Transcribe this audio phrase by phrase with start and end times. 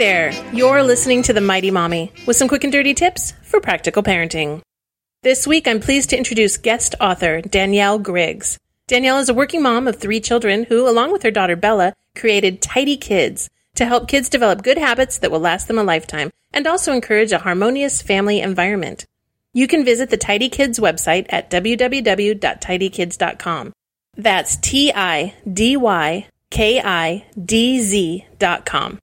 [0.00, 4.02] there, you're listening to The Mighty Mommy with some quick and dirty tips for practical
[4.02, 4.62] parenting.
[5.22, 8.56] This week, I'm pleased to introduce guest author Danielle Griggs.
[8.88, 12.62] Danielle is a working mom of three children who, along with her daughter Bella, created
[12.62, 16.66] Tidy Kidz to help kids develop good habits that will last them a lifetime and
[16.66, 19.04] also encourage a harmonious family environment.
[19.52, 23.72] You can visit the Tidy Kidz website at www.tidykidz.com.
[24.16, 28.98] That's T I D Y K I D Z dot com.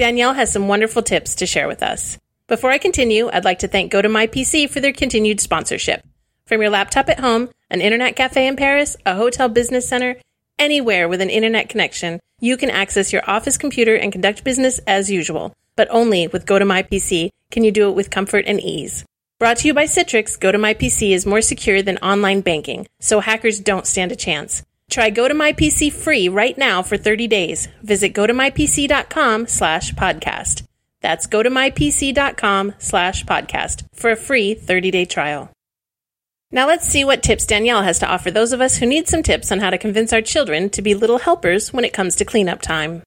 [0.00, 2.16] Danielle has some wonderful tips to share with us.
[2.46, 6.02] Before I continue, I'd like to thank GoToMyPC for their continued sponsorship.
[6.46, 10.16] From your laptop at home, an internet cafe in Paris, a hotel business center,
[10.58, 15.10] anywhere with an internet connection, you can access your office computer and conduct business as
[15.10, 15.52] usual.
[15.76, 19.04] But only with GoToMyPC can you do it with comfort and ease.
[19.38, 23.86] Brought to you by Citrix, GoToMyPC is more secure than online banking, so hackers don't
[23.86, 24.62] stand a chance.
[24.90, 27.68] Try GoToMyPC free right now for 30 days.
[27.82, 30.64] Visit gotomypc.com slash podcast.
[31.00, 35.48] That's gotomypc.com slash podcast for a free 30-day trial.
[36.50, 39.22] Now let's see what tips Danielle has to offer those of us who need some
[39.22, 42.24] tips on how to convince our children to be little helpers when it comes to
[42.24, 43.04] cleanup time.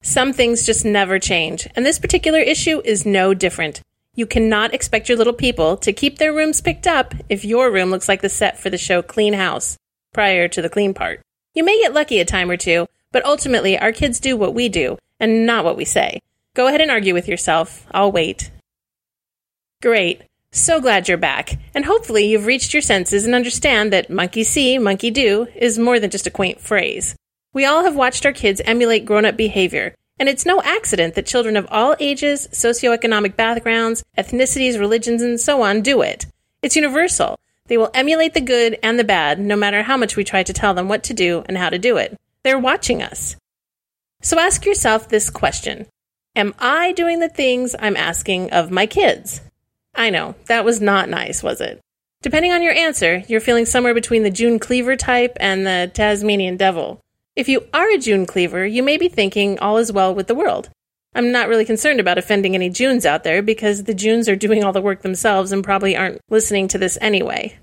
[0.00, 3.82] Some things just never change, and this particular issue is no different.
[4.14, 7.90] You cannot expect your little people to keep their rooms picked up if your room
[7.90, 9.76] looks like the set for the show Clean House
[10.12, 11.20] prior to the clean part.
[11.54, 14.68] You may get lucky a time or two, but ultimately our kids do what we
[14.68, 16.20] do and not what we say.
[16.54, 17.86] Go ahead and argue with yourself.
[17.90, 18.50] I'll wait.
[19.82, 20.22] Great.
[20.50, 24.78] So glad you're back, and hopefully you've reached your senses and understand that monkey see,
[24.78, 27.14] monkey do is more than just a quaint phrase.
[27.52, 31.26] We all have watched our kids emulate grown up behavior, and it's no accident that
[31.26, 36.26] children of all ages, socioeconomic backgrounds, ethnicities, religions, and so on do it.
[36.62, 37.38] It's universal,
[37.68, 40.52] they will emulate the good and the bad, no matter how much we try to
[40.52, 42.16] tell them what to do and how to do it.
[42.42, 43.36] They're watching us.
[44.20, 45.86] So ask yourself this question
[46.34, 49.40] Am I doing the things I'm asking of my kids?
[49.94, 51.80] I know, that was not nice, was it?
[52.22, 56.56] Depending on your answer, you're feeling somewhere between the June Cleaver type and the Tasmanian
[56.56, 57.00] devil.
[57.36, 60.34] If you are a June Cleaver, you may be thinking all is well with the
[60.34, 60.70] world.
[61.14, 64.62] I'm not really concerned about offending any Junes out there because the Junes are doing
[64.62, 67.58] all the work themselves and probably aren't listening to this anyway.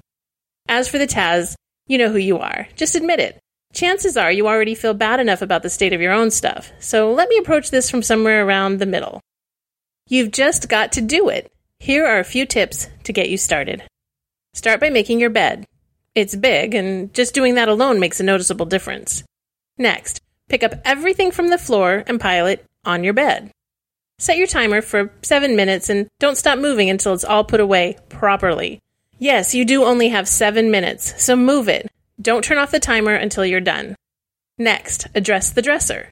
[0.68, 1.56] As for the Taz,
[1.88, 2.68] you know who you are.
[2.76, 3.40] Just admit it.
[3.74, 7.12] Chances are you already feel bad enough about the state of your own stuff, so
[7.12, 9.22] let me approach this from somewhere around the middle.
[10.08, 11.52] You've just got to do it.
[11.80, 13.84] Here are a few tips to get you started.
[14.53, 15.66] Start by making your bed.
[16.16, 19.24] It's big, and just doing that alone makes a noticeable difference.
[19.78, 23.52] Next, pick up everything from the floor and pile it on your bed.
[24.20, 27.97] Set your timer for seven minutes and don't stop moving until it's all put away
[28.08, 28.80] properly.
[29.18, 31.90] Yes, you do only have seven minutes, so move it.
[32.22, 33.96] Don't turn off the timer until you're done.
[34.58, 36.12] Next, address the dresser.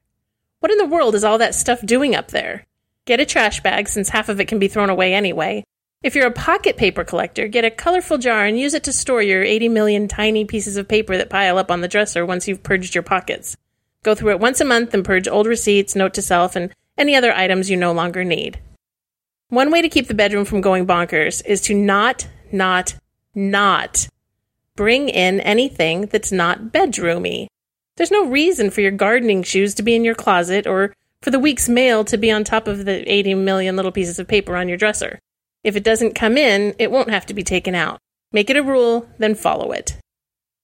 [0.59, 2.65] What in the world is all that stuff doing up there?
[3.05, 5.65] Get a trash bag since half of it can be thrown away anyway.
[6.01, 9.21] If you're a pocket paper collector, get a colorful jar and use it to store
[9.21, 12.63] your 80 million tiny pieces of paper that pile up on the dresser once you've
[12.63, 13.57] purged your pockets.
[14.03, 17.15] Go through it once a month and purge old receipts, note to self, and any
[17.15, 18.59] other items you no longer need.
[19.47, 22.95] One way to keep the bedroom from going bonkers is to not, not,
[23.35, 24.07] not
[24.75, 27.47] bring in anything that's not bedroomy.
[27.95, 31.39] There's no reason for your gardening shoes to be in your closet or for the
[31.39, 34.67] week's mail to be on top of the 80 million little pieces of paper on
[34.67, 35.19] your dresser.
[35.63, 37.99] If it doesn't come in, it won't have to be taken out.
[38.31, 39.95] Make it a rule, then follow it.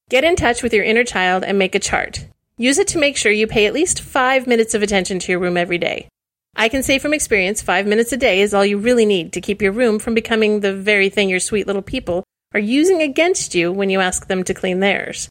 [0.10, 2.26] Get in touch with your inner child and make a chart.
[2.58, 5.40] Use it to make sure you pay at least five minutes of attention to your
[5.40, 6.10] room every day.
[6.56, 9.42] I can say from experience, five minutes a day is all you really need to
[9.42, 12.24] keep your room from becoming the very thing your sweet little people
[12.54, 15.30] are using against you when you ask them to clean theirs.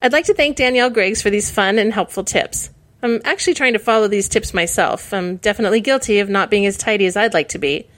[0.00, 2.70] I'd like to thank Danielle Griggs for these fun and helpful tips.
[3.02, 5.12] I'm actually trying to follow these tips myself.
[5.12, 7.88] I'm definitely guilty of not being as tidy as I'd like to be.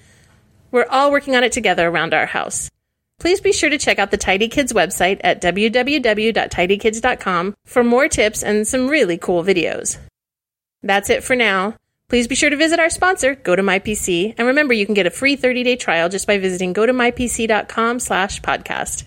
[0.70, 2.70] We're all working on it together around our house.
[3.18, 8.44] Please be sure to check out the Tidy Kidz website at www.tidykidz.com for more tips
[8.44, 9.98] and some really cool videos.
[10.82, 11.74] That's it for now.
[12.08, 15.36] Please be sure to visit our sponsor, GoToMyPC, and remember you can get a free
[15.36, 19.04] 30-day trial just by visiting gotomypc.com slash podcast.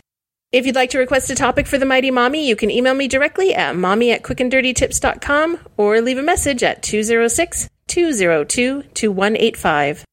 [0.51, 3.07] If you'd like to request a topic for the Mighty Mommy, you can email me
[3.07, 10.05] directly at mommy at quickanddirtytips.com or leave a message at 206 202 2185.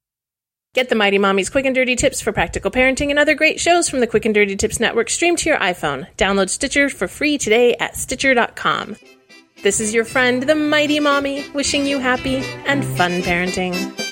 [0.75, 3.88] Get the Mighty Mommy's Quick and Dirty Tips for practical parenting and other great shows
[3.88, 6.06] from the Quick and Dirty Tips Network streamed to your iPhone.
[6.17, 8.96] Download Stitcher for free today at Stitcher.com.
[9.60, 14.07] This is your friend, the Mighty Mommy, wishing you happy and fun parenting.